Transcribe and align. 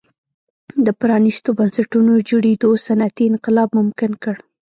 د 0.85 0.87
پرانیستو 0.99 1.49
بنسټونو 1.59 2.13
جوړېدو 2.29 2.69
صنعتي 2.85 3.23
انقلاب 3.31 3.69
ممکن 3.79 4.11
کړ. 4.23 4.35